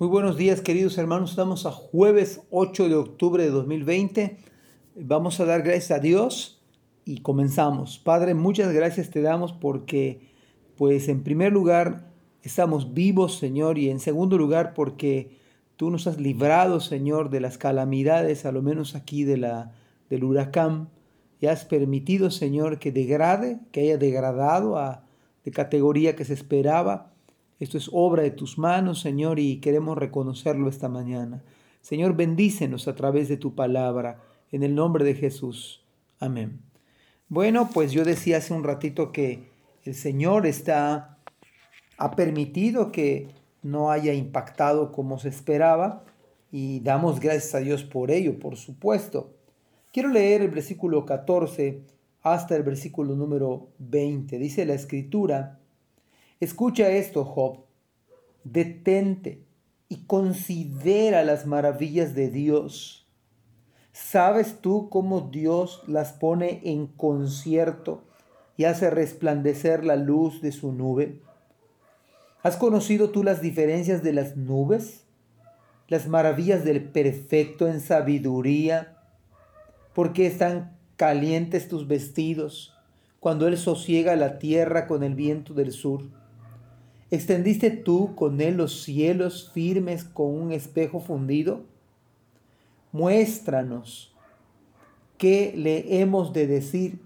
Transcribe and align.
Muy 0.00 0.06
buenos 0.06 0.36
días 0.36 0.60
queridos 0.60 0.96
hermanos, 0.96 1.30
estamos 1.30 1.66
a 1.66 1.72
jueves 1.72 2.42
8 2.50 2.88
de 2.88 2.94
octubre 2.94 3.42
de 3.42 3.50
2020. 3.50 4.38
Vamos 4.94 5.40
a 5.40 5.44
dar 5.44 5.62
gracias 5.62 5.90
a 5.90 5.98
Dios 5.98 6.62
y 7.04 7.20
comenzamos. 7.22 7.98
Padre, 7.98 8.34
muchas 8.34 8.72
gracias 8.72 9.10
te 9.10 9.22
damos 9.22 9.52
porque 9.52 10.20
pues 10.76 11.08
en 11.08 11.24
primer 11.24 11.50
lugar 11.50 12.12
estamos 12.42 12.94
vivos 12.94 13.38
Señor 13.38 13.76
y 13.76 13.90
en 13.90 13.98
segundo 13.98 14.38
lugar 14.38 14.72
porque 14.72 15.36
tú 15.74 15.90
nos 15.90 16.06
has 16.06 16.20
librado 16.20 16.78
Señor 16.78 17.28
de 17.28 17.40
las 17.40 17.58
calamidades, 17.58 18.44
a 18.44 18.52
lo 18.52 18.62
menos 18.62 18.94
aquí 18.94 19.24
de 19.24 19.38
la, 19.38 19.72
del 20.08 20.22
huracán 20.22 20.90
y 21.40 21.46
has 21.46 21.64
permitido 21.64 22.30
Señor 22.30 22.78
que 22.78 22.92
degrade, 22.92 23.58
que 23.72 23.80
haya 23.80 23.98
degradado 23.98 24.78
a, 24.78 25.02
de 25.44 25.50
categoría 25.50 26.14
que 26.14 26.24
se 26.24 26.34
esperaba 26.34 27.17
esto 27.60 27.76
es 27.76 27.90
obra 27.92 28.22
de 28.22 28.30
tus 28.30 28.58
manos, 28.58 29.00
Señor, 29.00 29.38
y 29.38 29.60
queremos 29.60 29.98
reconocerlo 29.98 30.68
esta 30.68 30.88
mañana. 30.88 31.42
Señor, 31.80 32.14
bendícenos 32.14 32.86
a 32.86 32.94
través 32.94 33.28
de 33.28 33.36
tu 33.36 33.54
palabra, 33.54 34.22
en 34.52 34.62
el 34.62 34.74
nombre 34.74 35.04
de 35.04 35.14
Jesús. 35.14 35.84
Amén. 36.20 36.60
Bueno, 37.28 37.68
pues 37.72 37.92
yo 37.92 38.04
decía 38.04 38.38
hace 38.38 38.54
un 38.54 38.64
ratito 38.64 39.12
que 39.12 39.50
el 39.84 39.94
Señor 39.94 40.46
está, 40.46 41.18
ha 41.98 42.10
permitido 42.12 42.92
que 42.92 43.28
no 43.62 43.90
haya 43.90 44.14
impactado 44.14 44.92
como 44.92 45.18
se 45.18 45.28
esperaba 45.28 46.04
y 46.50 46.80
damos 46.80 47.20
gracias 47.20 47.54
a 47.54 47.58
Dios 47.58 47.84
por 47.84 48.10
ello, 48.10 48.38
por 48.38 48.56
supuesto. 48.56 49.34
Quiero 49.92 50.10
leer 50.10 50.42
el 50.42 50.50
versículo 50.50 51.04
14 51.04 51.82
hasta 52.22 52.56
el 52.56 52.62
versículo 52.62 53.14
número 53.14 53.68
20. 53.78 54.38
Dice 54.38 54.64
la 54.64 54.74
escritura, 54.74 55.57
Escucha 56.40 56.88
esto, 56.90 57.24
Job. 57.24 57.64
Detente 58.44 59.44
y 59.88 60.04
considera 60.04 61.24
las 61.24 61.46
maravillas 61.46 62.14
de 62.14 62.28
Dios. 62.28 63.08
¿Sabes 63.92 64.60
tú 64.60 64.88
cómo 64.88 65.22
Dios 65.32 65.82
las 65.88 66.12
pone 66.12 66.60
en 66.62 66.86
concierto 66.86 68.04
y 68.56 68.64
hace 68.64 68.88
resplandecer 68.88 69.84
la 69.84 69.96
luz 69.96 70.40
de 70.40 70.52
su 70.52 70.70
nube? 70.72 71.20
¿Has 72.44 72.56
conocido 72.56 73.10
tú 73.10 73.24
las 73.24 73.42
diferencias 73.42 74.04
de 74.04 74.12
las 74.12 74.36
nubes? 74.36 75.04
Las 75.88 76.06
maravillas 76.06 76.64
del 76.64 76.84
perfecto 76.84 77.66
en 77.66 77.80
sabiduría. 77.80 78.96
¿Por 79.92 80.12
qué 80.12 80.28
están 80.28 80.78
calientes 80.94 81.66
tus 81.66 81.88
vestidos 81.88 82.74
cuando 83.18 83.48
Él 83.48 83.58
sosiega 83.58 84.14
la 84.14 84.38
tierra 84.38 84.86
con 84.86 85.02
el 85.02 85.16
viento 85.16 85.52
del 85.52 85.72
sur? 85.72 86.04
¿Extendiste 87.10 87.70
tú 87.70 88.14
con 88.14 88.40
él 88.40 88.58
los 88.58 88.82
cielos 88.82 89.50
firmes 89.54 90.04
con 90.04 90.26
un 90.26 90.52
espejo 90.52 91.00
fundido? 91.00 91.62
Muéstranos 92.92 94.14
qué 95.16 95.52
le 95.56 96.00
hemos 96.00 96.32
de 96.32 96.46
decir, 96.46 97.00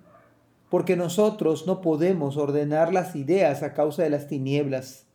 porque 0.70 0.97
nosotros 0.97 1.67
no 1.67 1.80
podemos 1.80 2.36
ordenar 2.36 2.92
las 2.92 3.14
ideas 3.14 3.62
a 3.62 3.75
causa 3.75 4.03
de 4.03 4.11
las 4.11 4.27
tinieblas. 4.27 5.06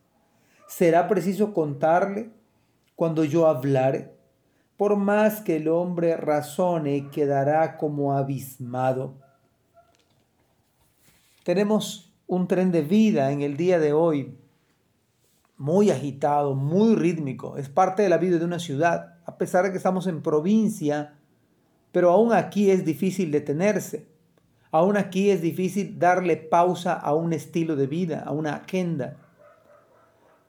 ¿Será 0.66 1.06
preciso 1.06 1.52
contarle 1.52 2.30
cuando 2.96 3.24
yo 3.24 3.46
hablare? 3.46 4.10
Por 4.76 4.96
más 4.96 5.40
que 5.40 5.56
el 5.56 5.68
hombre 5.68 6.16
razone, 6.16 7.08
quedará 7.10 7.76
como 7.76 8.16
abismado. 8.16 9.14
Tenemos 11.44 12.12
un 12.26 12.46
tren 12.46 12.70
de 12.72 12.82
vida 12.82 13.32
en 13.32 13.42
el 13.42 13.56
día 13.56 13.78
de 13.78 13.92
hoy 13.92 14.36
muy 15.58 15.90
agitado, 15.90 16.54
muy 16.54 16.94
rítmico. 16.94 17.56
Es 17.56 17.68
parte 17.68 18.02
de 18.02 18.08
la 18.08 18.18
vida 18.18 18.38
de 18.38 18.44
una 18.44 18.60
ciudad, 18.60 19.16
a 19.26 19.36
pesar 19.36 19.64
de 19.64 19.72
que 19.72 19.76
estamos 19.76 20.06
en 20.06 20.22
provincia, 20.22 21.18
pero 21.92 22.10
aún 22.10 22.32
aquí 22.32 22.70
es 22.70 22.84
difícil 22.84 23.30
detenerse. 23.30 24.06
Aún 24.70 24.96
aquí 24.96 25.30
es 25.30 25.42
difícil 25.42 25.98
darle 25.98 26.36
pausa 26.36 26.92
a 26.94 27.14
un 27.14 27.32
estilo 27.32 27.74
de 27.74 27.86
vida, 27.86 28.22
a 28.24 28.32
una 28.32 28.54
agenda. 28.54 29.16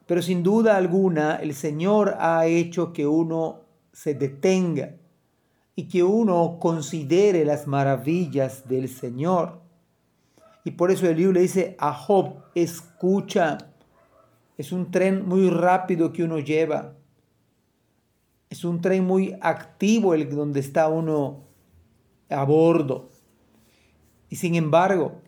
Pero 0.06 0.22
sin 0.22 0.44
duda 0.44 0.78
alguna 0.78 1.38
el 1.38 1.54
Señor 1.56 2.16
ha 2.20 2.46
hecho 2.46 2.94
que 2.94 3.08
uno 3.08 3.62
se 3.92 4.14
detenga 4.14 4.96
y 5.76 5.88
que 5.88 6.04
uno 6.04 6.58
considere 6.60 7.46
las 7.46 7.66
maravillas 7.66 8.68
del 8.68 8.90
Señor. 8.90 9.62
Y 10.66 10.72
por 10.72 10.92
eso 10.92 11.08
el 11.08 11.18
libro 11.18 11.34
le 11.34 11.42
dice 11.42 11.76
a 11.80 11.94
Job, 11.94 12.44
escucha 12.54 13.58
es 14.60 14.74
un 14.74 14.92
tren 14.92 15.26
muy 15.26 15.50
rápido 15.50 16.12
que 16.12 16.22
uno 16.22 16.38
lleva. 16.38 16.98
Es 18.50 18.66
un 18.66 18.82
tren 18.82 19.06
muy 19.06 19.38
activo 19.40 20.14
el 20.14 20.30
donde 20.30 20.60
está 20.60 20.90
uno 20.90 21.46
a 22.30 22.44
bordo. 22.44 23.10
Y 24.28 24.36
sin 24.36 24.56
embargo, 24.56 25.22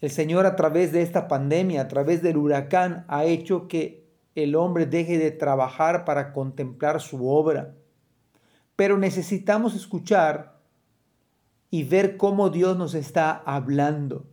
el 0.00 0.12
Señor 0.12 0.46
a 0.46 0.54
través 0.54 0.92
de 0.92 1.02
esta 1.02 1.26
pandemia, 1.26 1.80
a 1.80 1.88
través 1.88 2.22
del 2.22 2.36
huracán, 2.36 3.04
ha 3.08 3.24
hecho 3.24 3.66
que 3.66 4.06
el 4.36 4.54
hombre 4.54 4.86
deje 4.86 5.18
de 5.18 5.32
trabajar 5.32 6.04
para 6.04 6.32
contemplar 6.32 7.00
su 7.00 7.28
obra. 7.28 7.74
Pero 8.76 8.96
necesitamos 8.96 9.74
escuchar 9.74 10.60
y 11.68 11.82
ver 11.82 12.16
cómo 12.16 12.48
Dios 12.48 12.78
nos 12.78 12.94
está 12.94 13.42
hablando. 13.44 14.24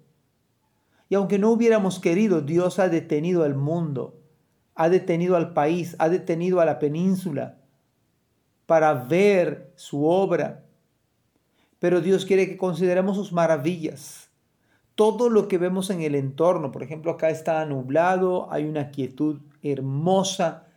Y 1.09 1.15
aunque 1.15 1.39
no 1.39 1.49
hubiéramos 1.49 1.97
querido, 1.97 2.41
Dios 2.41 2.77
ha 2.77 2.89
detenido 2.89 3.41
al 3.43 3.55
mundo 3.55 4.17
ha 4.79 4.87
detenido 4.87 5.35
al 5.35 5.51
país, 5.51 5.97
ha 5.99 6.07
detenido 6.07 6.61
a 6.61 6.65
la 6.65 6.79
península 6.79 7.57
para 8.65 8.93
ver 8.93 9.73
su 9.75 10.05
obra. 10.05 10.63
Pero 11.79 11.99
Dios 11.99 12.25
quiere 12.25 12.47
que 12.47 12.55
consideremos 12.55 13.17
sus 13.17 13.33
maravillas. 13.33 14.29
Todo 14.95 15.29
lo 15.29 15.49
que 15.49 15.57
vemos 15.57 15.89
en 15.89 16.01
el 16.01 16.15
entorno, 16.15 16.71
por 16.71 16.81
ejemplo, 16.81 17.11
acá 17.11 17.29
está 17.29 17.65
nublado, 17.65 18.49
hay 18.53 18.63
una 18.63 18.89
quietud 18.89 19.41
hermosa, 19.61 20.67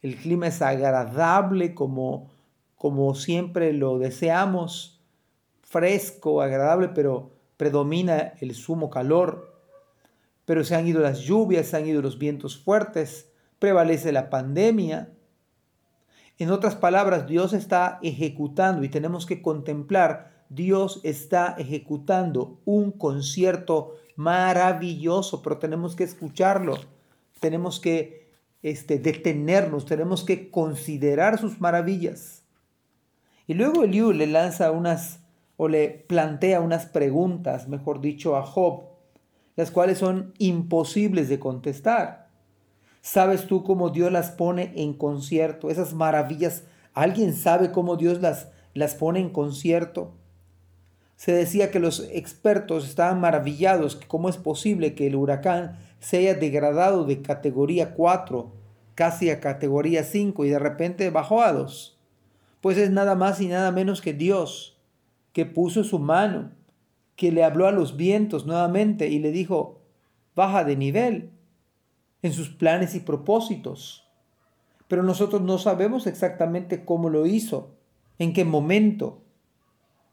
el 0.00 0.16
clima 0.16 0.46
es 0.46 0.62
agradable 0.62 1.74
como, 1.74 2.30
como 2.76 3.14
siempre 3.14 3.74
lo 3.74 3.98
deseamos, 3.98 5.02
fresco, 5.60 6.40
agradable, 6.40 6.88
pero 6.88 7.32
predomina 7.58 8.32
el 8.40 8.54
sumo 8.54 8.88
calor. 8.88 9.54
Pero 10.46 10.64
se 10.64 10.76
han 10.76 10.86
ido 10.86 11.02
las 11.02 11.20
lluvias, 11.20 11.66
se 11.66 11.76
han 11.76 11.86
ido 11.86 12.00
los 12.00 12.18
vientos 12.18 12.56
fuertes, 12.56 13.29
prevalece 13.60 14.10
la 14.10 14.28
pandemia. 14.30 15.10
En 16.38 16.50
otras 16.50 16.74
palabras, 16.74 17.28
Dios 17.28 17.52
está 17.52 18.00
ejecutando 18.02 18.82
y 18.82 18.88
tenemos 18.88 19.26
que 19.26 19.40
contemplar, 19.40 20.44
Dios 20.48 21.00
está 21.04 21.54
ejecutando 21.58 22.58
un 22.64 22.90
concierto 22.90 23.94
maravilloso, 24.16 25.42
pero 25.42 25.58
tenemos 25.58 25.94
que 25.94 26.04
escucharlo, 26.04 26.74
tenemos 27.38 27.78
que 27.78 28.32
este, 28.62 28.98
detenernos, 28.98 29.84
tenemos 29.84 30.24
que 30.24 30.50
considerar 30.50 31.38
sus 31.38 31.60
maravillas. 31.60 32.42
Y 33.46 33.54
luego 33.54 33.84
Eliú 33.84 34.12
le 34.12 34.26
lanza 34.26 34.70
unas, 34.70 35.20
o 35.56 35.68
le 35.68 35.88
plantea 35.88 36.60
unas 36.60 36.86
preguntas, 36.86 37.68
mejor 37.68 38.00
dicho, 38.00 38.36
a 38.36 38.42
Job, 38.42 38.84
las 39.56 39.70
cuales 39.70 39.98
son 39.98 40.34
imposibles 40.38 41.28
de 41.28 41.38
contestar. 41.38 42.19
¿Sabes 43.02 43.46
tú 43.46 43.64
cómo 43.64 43.90
Dios 43.90 44.12
las 44.12 44.30
pone 44.30 44.72
en 44.76 44.92
concierto? 44.92 45.70
Esas 45.70 45.94
maravillas, 45.94 46.64
¿alguien 46.92 47.34
sabe 47.34 47.72
cómo 47.72 47.96
Dios 47.96 48.20
las, 48.20 48.48
las 48.74 48.94
pone 48.94 49.20
en 49.20 49.30
concierto? 49.30 50.12
Se 51.16 51.32
decía 51.32 51.70
que 51.70 51.80
los 51.80 52.08
expertos 52.12 52.88
estaban 52.88 53.20
maravillados, 53.20 53.96
cómo 54.08 54.28
es 54.28 54.36
posible 54.36 54.94
que 54.94 55.06
el 55.06 55.16
huracán 55.16 55.78
se 55.98 56.18
haya 56.18 56.34
degradado 56.34 57.04
de 57.04 57.22
categoría 57.22 57.94
4 57.94 58.60
casi 58.94 59.30
a 59.30 59.40
categoría 59.40 60.04
5 60.04 60.44
y 60.44 60.50
de 60.50 60.58
repente 60.58 61.08
bajó 61.08 61.42
a 61.42 61.52
2. 61.52 61.98
Pues 62.60 62.76
es 62.76 62.90
nada 62.90 63.14
más 63.14 63.40
y 63.40 63.48
nada 63.48 63.72
menos 63.72 64.02
que 64.02 64.12
Dios, 64.12 64.78
que 65.32 65.46
puso 65.46 65.84
su 65.84 65.98
mano, 65.98 66.50
que 67.16 67.32
le 67.32 67.42
habló 67.44 67.66
a 67.66 67.72
los 67.72 67.96
vientos 67.96 68.44
nuevamente 68.44 69.08
y 69.08 69.18
le 69.18 69.30
dijo, 69.30 69.80
baja 70.36 70.64
de 70.64 70.76
nivel, 70.76 71.30
en 72.22 72.32
sus 72.32 72.48
planes 72.50 72.94
y 72.94 73.00
propósitos. 73.00 74.08
Pero 74.88 75.02
nosotros 75.02 75.42
no 75.42 75.58
sabemos 75.58 76.06
exactamente 76.06 76.84
cómo 76.84 77.10
lo 77.10 77.26
hizo, 77.26 77.76
en 78.18 78.32
qué 78.32 78.44
momento. 78.44 79.22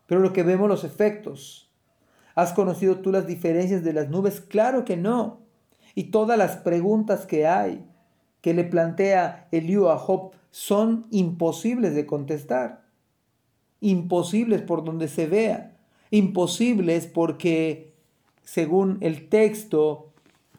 Pero 0.06 0.22
lo 0.22 0.34
que 0.34 0.44
vemos 0.44 0.70
los 0.70 0.84
efectos. 0.84 1.70
¿Has 2.36 2.54
conocido 2.54 3.00
tú 3.00 3.12
las 3.12 3.26
diferencias 3.26 3.84
de 3.84 3.94
las 3.94 4.10
nubes? 4.10 4.42
Claro 4.42 4.86
que 4.86 4.96
no. 4.96 5.40
Y 5.96 6.06
todas 6.06 6.38
las 6.38 6.58
preguntas 6.58 7.26
que 7.26 7.48
hay 7.48 7.84
que 8.42 8.54
le 8.54 8.64
plantea 8.64 9.48
Eliú 9.52 9.90
a 9.90 9.98
Job 9.98 10.32
son 10.52 11.08
imposibles 11.12 11.96
de 11.96 12.06
contestar. 12.06 12.84
Imposibles 13.82 14.62
por 14.62 14.84
donde 14.84 15.08
se 15.08 15.28
vea. 15.28 15.78
Imposibles 16.12 17.08
porque, 17.08 17.96
según 18.44 19.00
el 19.02 19.28
texto, 19.30 20.14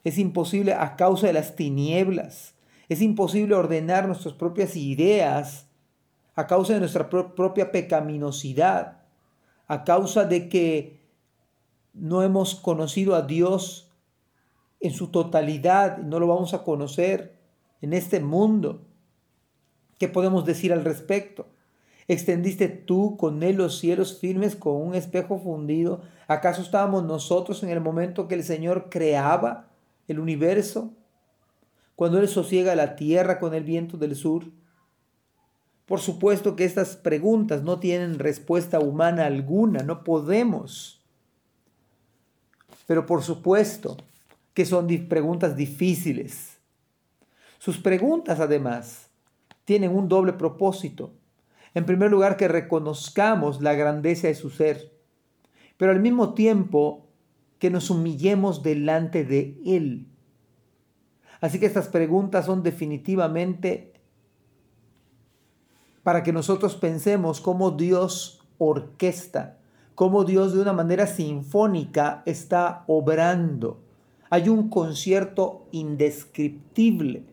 es 0.04 0.18
imposible 0.18 0.74
a 0.74 0.96
causa 0.96 1.26
de 1.26 1.32
las 1.32 1.56
tinieblas. 1.56 2.54
Es 2.88 3.02
imposible 3.02 3.54
ordenar 3.54 4.06
nuestras 4.06 4.34
propias 4.34 4.76
ideas 4.76 5.66
a 6.34 6.46
causa 6.46 6.74
de 6.74 6.80
nuestra 6.80 7.08
propia 7.10 7.72
pecaminosidad, 7.72 9.02
a 9.66 9.84
causa 9.84 10.24
de 10.24 10.48
que 10.48 11.00
no 11.92 12.22
hemos 12.22 12.54
conocido 12.54 13.16
a 13.16 13.22
Dios 13.22 13.88
en 14.80 14.92
su 14.92 15.08
totalidad 15.08 15.98
no 15.98 16.20
lo 16.20 16.28
vamos 16.28 16.54
a 16.54 16.62
conocer 16.62 17.36
en 17.80 17.92
este 17.92 18.20
mundo. 18.20 18.86
¿Qué 19.98 20.08
podemos 20.08 20.44
decir 20.44 20.72
al 20.72 20.84
respecto? 20.84 21.48
¿Extendiste 22.06 22.68
tú 22.68 23.16
con 23.16 23.42
él 23.42 23.56
los 23.56 23.78
cielos 23.78 24.18
firmes 24.20 24.56
con 24.56 24.76
un 24.76 24.94
espejo 24.94 25.38
fundido? 25.38 26.02
¿Acaso 26.26 26.62
estábamos 26.62 27.04
nosotros 27.04 27.62
en 27.62 27.70
el 27.70 27.80
momento 27.80 28.28
que 28.28 28.36
el 28.36 28.44
Señor 28.44 28.88
creaba 28.88 29.67
el 30.08 30.18
universo? 30.18 30.92
Cuando 31.94 32.18
Él 32.18 32.28
sosiega 32.28 32.74
la 32.74 32.96
tierra 32.96 33.38
con 33.38 33.54
el 33.54 33.64
viento 33.64 33.96
del 33.96 34.16
sur. 34.16 34.44
Por 35.86 36.00
supuesto 36.00 36.56
que 36.56 36.64
estas 36.64 36.96
preguntas 36.96 37.62
no 37.62 37.78
tienen 37.78 38.18
respuesta 38.18 38.80
humana 38.80 39.26
alguna, 39.26 39.82
no 39.82 40.04
podemos. 40.04 41.00
Pero 42.86 43.06
por 43.06 43.22
supuesto 43.22 43.96
que 44.54 44.66
son 44.66 44.88
preguntas 45.08 45.56
difíciles. 45.56 46.58
Sus 47.58 47.78
preguntas 47.78 48.40
además 48.40 49.08
tienen 49.64 49.94
un 49.94 50.08
doble 50.08 50.32
propósito. 50.32 51.12
En 51.74 51.84
primer 51.84 52.10
lugar, 52.10 52.36
que 52.36 52.48
reconozcamos 52.48 53.60
la 53.60 53.74
grandeza 53.74 54.28
de 54.28 54.34
su 54.34 54.50
ser, 54.50 54.92
pero 55.76 55.92
al 55.92 56.00
mismo 56.00 56.34
tiempo 56.34 57.07
que 57.58 57.70
nos 57.70 57.90
humillemos 57.90 58.62
delante 58.62 59.24
de 59.24 59.58
Él. 59.64 60.06
Así 61.40 61.58
que 61.60 61.66
estas 61.66 61.88
preguntas 61.88 62.46
son 62.46 62.62
definitivamente 62.62 63.92
para 66.02 66.22
que 66.22 66.32
nosotros 66.32 66.76
pensemos 66.76 67.40
cómo 67.40 67.70
Dios 67.72 68.40
orquesta, 68.58 69.58
cómo 69.94 70.24
Dios 70.24 70.52
de 70.52 70.60
una 70.60 70.72
manera 70.72 71.06
sinfónica 71.06 72.22
está 72.24 72.84
obrando. 72.86 73.80
Hay 74.30 74.48
un 74.48 74.68
concierto 74.68 75.66
indescriptible 75.70 77.24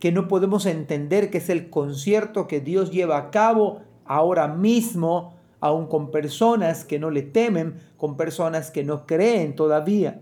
que 0.00 0.12
no 0.12 0.28
podemos 0.28 0.66
entender 0.66 1.30
que 1.30 1.38
es 1.38 1.48
el 1.48 1.70
concierto 1.70 2.46
que 2.46 2.60
Dios 2.60 2.90
lleva 2.90 3.18
a 3.18 3.30
cabo 3.30 3.82
ahora 4.04 4.48
mismo, 4.48 5.37
aun 5.60 5.86
con 5.86 6.10
personas 6.10 6.84
que 6.84 6.98
no 6.98 7.10
le 7.10 7.22
temen, 7.22 7.76
con 7.96 8.16
personas 8.16 8.70
que 8.70 8.84
no 8.84 9.06
creen 9.06 9.54
todavía. 9.54 10.20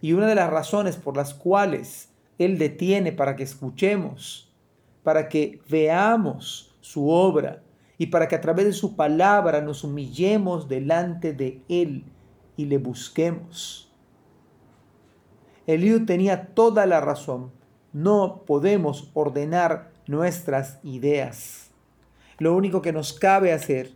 Y 0.00 0.12
una 0.12 0.26
de 0.26 0.34
las 0.34 0.50
razones 0.50 0.96
por 0.96 1.16
las 1.16 1.34
cuales 1.34 2.10
Él 2.38 2.58
detiene 2.58 3.12
para 3.12 3.36
que 3.36 3.42
escuchemos 3.42 4.52
para 5.02 5.28
que 5.28 5.60
veamos 5.68 6.74
su 6.80 7.08
obra 7.08 7.62
y 7.98 8.06
para 8.06 8.28
que 8.28 8.36
a 8.36 8.40
través 8.40 8.66
de 8.66 8.72
su 8.72 8.96
palabra 8.96 9.60
nos 9.60 9.84
humillemos 9.84 10.68
delante 10.68 11.32
de 11.32 11.62
Él 11.68 12.04
y 12.56 12.66
le 12.66 12.78
busquemos. 12.78 13.92
Eliú 15.66 16.04
tenía 16.04 16.54
toda 16.54 16.86
la 16.86 17.00
razón. 17.00 17.52
No 17.92 18.42
podemos 18.46 19.10
ordenar 19.14 19.92
nuestras 20.06 20.80
ideas. 20.82 21.70
Lo 22.38 22.56
único 22.56 22.82
que 22.82 22.92
nos 22.92 23.12
cabe 23.12 23.52
hacer 23.52 23.92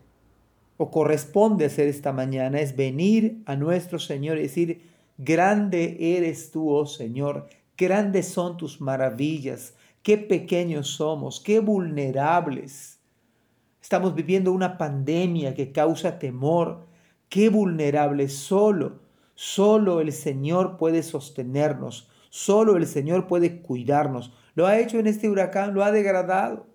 o 0.76 0.90
corresponde 0.90 1.64
hacer 1.64 1.88
esta 1.88 2.12
mañana 2.12 2.60
es 2.60 2.76
venir 2.76 3.42
a 3.46 3.56
nuestro 3.56 3.98
Señor 3.98 4.38
y 4.38 4.42
decir, 4.42 4.82
grande 5.18 5.96
eres 5.98 6.50
tú, 6.50 6.70
oh 6.70 6.86
Señor, 6.86 7.48
grandes 7.76 8.28
son 8.28 8.56
tus 8.56 8.80
maravillas, 8.80 9.74
qué 10.02 10.18
pequeños 10.18 10.88
somos, 10.88 11.40
qué 11.40 11.60
vulnerables. 11.60 13.00
Estamos 13.80 14.14
viviendo 14.14 14.52
una 14.52 14.78
pandemia 14.78 15.54
que 15.54 15.72
causa 15.72 16.18
temor, 16.18 16.86
qué 17.28 17.48
vulnerables. 17.48 18.34
Solo, 18.34 19.00
solo 19.34 20.00
el 20.00 20.12
Señor 20.12 20.76
puede 20.76 21.02
sostenernos, 21.02 22.08
solo 22.28 22.76
el 22.76 22.86
Señor 22.86 23.28
puede 23.28 23.62
cuidarnos. 23.62 24.32
Lo 24.54 24.66
ha 24.66 24.78
hecho 24.78 24.98
en 24.98 25.06
este 25.06 25.28
huracán, 25.28 25.72
lo 25.72 25.84
ha 25.84 25.92
degradado. 25.92 26.66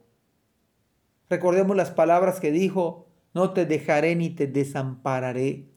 Recordemos 1.30 1.76
las 1.76 1.92
palabras 1.92 2.40
que 2.40 2.52
dijo, 2.52 3.08
no 3.34 3.52
te 3.52 3.66
dejaré 3.66 4.16
ni 4.16 4.30
te 4.30 4.48
desampararé. 4.48 5.68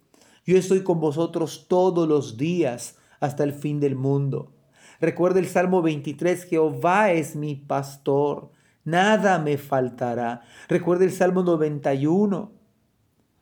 Yo 0.46 0.58
estoy 0.58 0.82
con 0.82 1.00
vosotros 1.00 1.66
todos 1.68 2.08
los 2.08 2.36
días 2.36 2.96
hasta 3.20 3.44
el 3.44 3.52
fin 3.52 3.80
del 3.80 3.96
mundo. 3.96 4.52
Recuerda 5.00 5.40
el 5.40 5.46
Salmo 5.46 5.82
23, 5.82 6.44
Jehová 6.44 7.12
es 7.12 7.34
mi 7.34 7.54
pastor, 7.54 8.50
nada 8.84 9.38
me 9.38 9.58
faltará. 9.58 10.42
Recuerda 10.68 11.04
el 11.04 11.12
Salmo 11.12 11.42
91, 11.42 12.52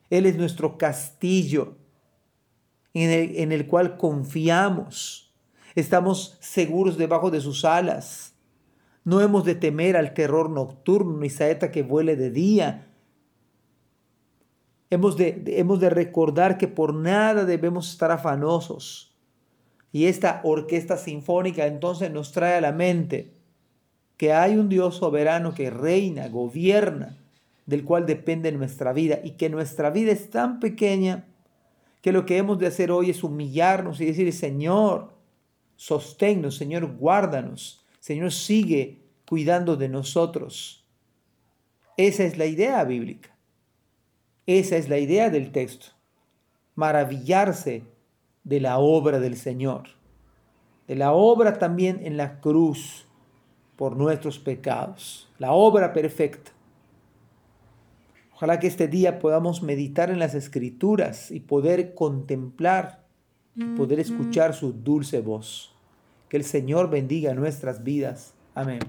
Él 0.09 0.25
es 0.25 0.37
nuestro 0.37 0.77
castillo 0.77 1.77
en 2.93 3.09
el, 3.09 3.35
en 3.37 3.51
el 3.51 3.67
cual 3.67 3.97
confiamos. 3.97 5.33
Estamos 5.75 6.37
seguros 6.39 6.97
debajo 6.97 7.31
de 7.31 7.41
sus 7.41 7.65
alas. 7.65 8.35
No 9.03 9.21
hemos 9.21 9.43
de 9.43 9.55
temer 9.55 9.97
al 9.97 10.13
terror 10.13 10.49
nocturno 10.49 11.17
ni 11.17 11.29
saeta 11.29 11.71
que 11.71 11.83
vuele 11.83 12.15
de 12.15 12.29
día. 12.29 12.92
Hemos 14.93 15.17
de, 15.17 15.89
recordar 15.89 16.59
que 16.59 16.67
por 16.67 16.93
nada 16.93 17.45
debemos 17.45 17.91
estar 17.91 18.11
afanosos 18.11 19.15
y 19.91 20.05
esta 20.05 20.41
orquesta 20.43 20.97
sinfónica 20.97 21.65
entonces 21.65 22.11
nos 22.11 22.31
trae 22.31 22.57
a 22.57 22.61
la 22.61 22.71
mente 22.71 23.33
que 24.17 24.33
hay 24.33 24.55
un 24.55 24.69
Dios 24.69 24.97
soberano 24.97 25.55
que 25.55 25.71
reina, 25.71 26.27
gobierna, 26.27 27.17
del 27.65 27.83
cual 27.83 28.05
depende 28.05 28.51
nuestra 28.51 28.93
vida 28.93 29.19
y 29.23 29.31
que 29.31 29.49
nuestra 29.49 29.89
vida 29.89 30.11
es 30.11 30.29
tan 30.29 30.59
pequeña 30.59 31.25
que 32.03 32.11
lo 32.11 32.27
que 32.27 32.37
hemos 32.37 32.59
de 32.59 32.67
hacer 32.67 32.91
hoy 32.91 33.09
es 33.09 33.23
humillarnos 33.23 33.99
y 33.99 34.05
decir, 34.05 34.31
Señor, 34.31 35.13
sosténnos, 35.75 36.55
Señor, 36.55 36.85
guárdanos, 36.97 37.83
Señor, 37.99 38.31
sigue 38.31 39.01
cuidando 39.27 39.75
de 39.75 39.89
nosotros. 39.89 40.85
Esa 41.97 42.25
es 42.25 42.37
la 42.37 42.45
idea 42.45 42.83
bíblica. 42.83 43.32
Esa 44.45 44.77
es 44.77 44.89
la 44.89 44.97
idea 44.97 45.29
del 45.29 45.51
texto. 45.51 45.87
Maravillarse 46.75 47.83
de 48.43 48.59
la 48.59 48.79
obra 48.79 49.19
del 49.19 49.37
Señor, 49.37 49.83
de 50.87 50.95
la 50.95 51.13
obra 51.13 51.59
también 51.59 51.99
en 52.03 52.17
la 52.17 52.41
cruz 52.41 53.05
por 53.77 53.95
nuestros 53.95 54.39
pecados, 54.39 55.29
la 55.37 55.53
obra 55.53 55.93
perfecta. 55.93 56.51
Ojalá 58.35 58.59
que 58.59 58.67
este 58.67 58.87
día 58.87 59.19
podamos 59.19 59.63
meditar 59.63 60.09
en 60.09 60.19
las 60.19 60.35
escrituras 60.35 61.31
y 61.31 61.39
poder 61.39 61.93
contemplar, 61.93 63.05
poder 63.77 63.99
escuchar 63.99 64.53
su 64.53 64.73
dulce 64.73 65.21
voz. 65.21 65.73
Que 66.27 66.37
el 66.37 66.43
Señor 66.43 66.89
bendiga 66.89 67.33
nuestras 67.33 67.83
vidas. 67.83 68.33
Amén. 68.55 68.79